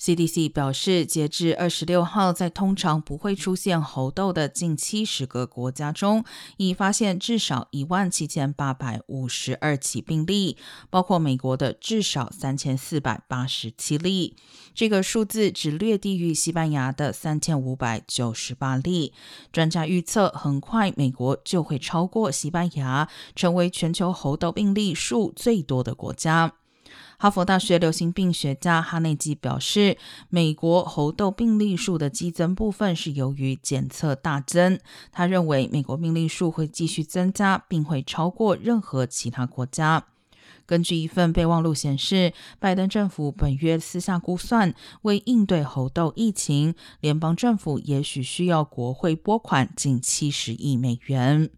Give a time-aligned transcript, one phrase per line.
[0.00, 6.24] CDC 表示，截至二十六号，在通常不会出现猴痘的近七十个国家中，
[6.58, 10.58] 已发现至少一万七千八百五十二起病例，
[10.90, 14.36] 包括美国的至少三千四百八十七例。
[14.74, 19.14] 这个数字只略低于西班牙的三千五百九十八例。
[19.52, 26.54] 专家预测，很快美国就会超过西班牙，成为全球猴痘病例数最多的国家。
[27.18, 29.96] 哈佛大学流行病学家哈内基表示，
[30.28, 34.78] 美国猴痘病例数的激增部分是由于检测大增。
[35.12, 40.06] 他认为，美国病例数会继续增加，并会超过任何其他国家。
[40.66, 51.50] 根据一份备忘录显示，拜登政府本月私下估算，为应对猴痘疫情，联邦政府也许需要国会拨款近七十亿美元。